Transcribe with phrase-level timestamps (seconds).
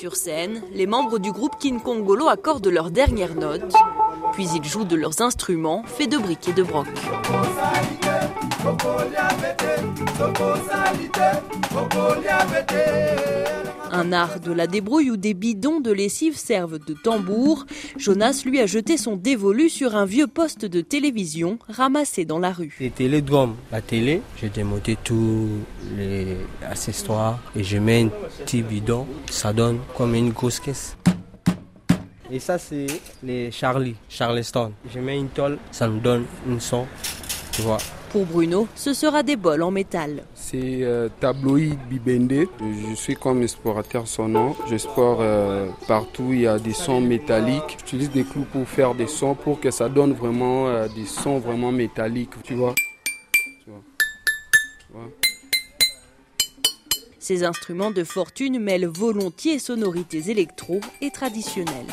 [0.00, 3.74] Sur scène, les membres du groupe King Kongolo accordent leurs dernières notes,
[4.32, 6.86] puis ils jouent de leurs instruments faits de briques et de broc.
[13.92, 18.60] Un art de la débrouille où des bidons de lessive servent de tambour, Jonas lui
[18.60, 22.76] a jeté son dévolu sur un vieux poste de télévision ramassé dans la rue.
[22.80, 23.22] Les télé
[23.70, 25.48] la télé, j'ai démonté tous
[25.96, 28.08] les accessoires et je mets un
[28.44, 30.96] petit bidon, ça donne comme une grosse caisse.
[32.30, 32.86] Et ça c'est
[33.22, 34.72] les Charlie, Charleston.
[34.94, 36.86] Je mets une toile, ça me donne une son,
[37.52, 37.78] tu vois.
[38.10, 40.24] Pour Bruno, ce sera des bols en métal.
[40.34, 42.48] C'est euh, tabloïd Bibende.
[42.60, 44.56] Je suis comme explorateur sonore.
[44.68, 46.30] J'explore euh, partout.
[46.32, 47.76] Il y a des sons métalliques.
[47.78, 51.38] J'utilise des clous pour faire des sons pour que ça donne vraiment euh, des sons
[51.38, 52.42] vraiment métalliques.
[52.42, 52.74] Tu vois,
[53.64, 53.70] tu
[54.90, 55.08] vois.
[57.20, 61.86] Ces instruments de fortune mêlent volontiers sonorités électro et traditionnelles.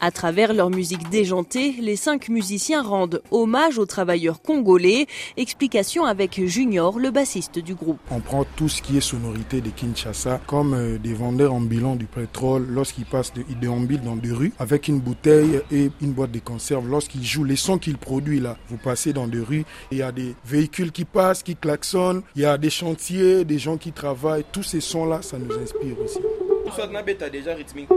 [0.00, 5.06] À travers leur musique déjantée, les cinq musiciens rendent hommage aux travailleurs congolais.
[5.38, 7.98] Explication avec Junior, le bassiste du groupe.
[8.10, 12.04] On prend tout ce qui est sonorité de Kinshasa, comme euh, des vendeurs ambulants du
[12.04, 16.40] pétrole, lorsqu'ils passent, ils déambulent dans des rues avec une bouteille et une boîte de
[16.40, 16.88] conserve.
[16.88, 20.12] Lorsqu'ils jouent les sons qu'ils produisent là, vous passez dans des rues, il y a
[20.12, 24.44] des véhicules qui passent, qui klaxonnent, il y a des chantiers, des gens qui travaillent.
[24.52, 26.18] Tous ces sons-là, ça nous inspire aussi.
[27.30, 27.88] déjà rythmique.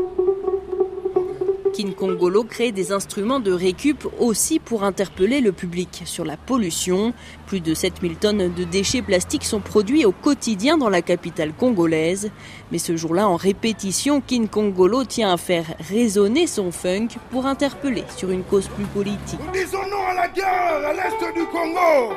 [1.73, 7.13] Kin Kongolo crée des instruments de récup aussi pour interpeller le public sur la pollution.
[7.45, 12.31] Plus de 7000 tonnes de déchets plastiques sont produits au quotidien dans la capitale congolaise.
[12.71, 18.03] Mais ce jour-là, en répétition, Kin Kongolo tient à faire résonner son funk pour interpeller
[18.15, 19.39] sur une cause plus politique.
[19.45, 22.13] Nous disons non à la guerre à l'est du Congo.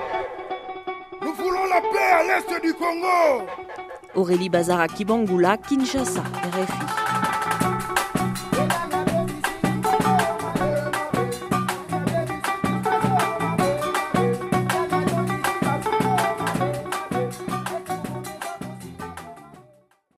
[1.22, 3.46] Nous voulons la paix à l'est du Congo.
[4.14, 7.01] Aurélie Bazara Kibangula, Kinshasa, RFI.